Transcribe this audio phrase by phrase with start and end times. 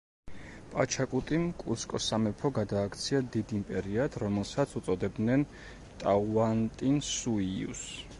[0.69, 5.45] პაჩაკუტიმ კუსკოს სამეფო გადააქცია დიდ იმპერიად, რომელსაც უწოდებდნენ
[6.05, 7.85] ტაუანტინსუიუს.